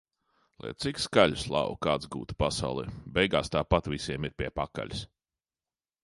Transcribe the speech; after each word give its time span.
Lai 0.63 0.69
cik 0.83 1.01
skaļu 1.01 1.35
slavu 1.41 1.75
kāds 1.87 2.09
gūtu 2.15 2.37
pasaulē- 2.39 2.85
beigās 3.17 3.53
tāpat 3.57 3.89
visiem 3.95 4.25
ir 4.31 4.33
pie 4.43 4.49
pakaļas. 4.61 5.05